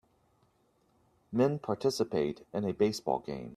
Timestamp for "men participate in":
1.31-2.65